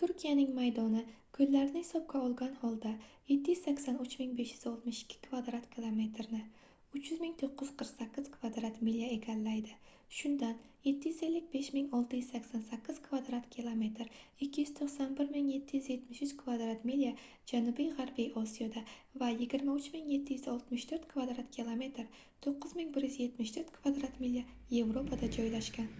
[0.00, 1.00] turkiyaning maydoni
[1.36, 2.90] ko'llarni hisobga olgan holda
[3.36, 6.38] 783 562 kvadrat kilometerni
[7.00, 9.74] 300 948 kvadrat milya egallaydi
[10.18, 10.54] shundan
[10.90, 11.82] 755
[12.40, 14.12] 688 kvadrat kilometr
[14.46, 17.10] 291 773 kvadrat milya
[17.54, 18.84] janubiy g'arbiy osiyoda
[19.24, 22.08] va 23 764 kvadrat kilometr
[22.50, 24.46] 9174 kvadrat milya
[24.78, 25.92] yevropada joylashgan